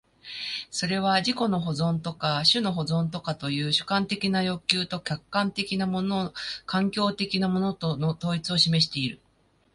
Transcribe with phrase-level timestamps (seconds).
[0.71, 6.33] それは自己の保存とか種の保存とかという主観的な欲求と客観的なもの
[6.65, 9.19] 環境的なものとの統一を示している。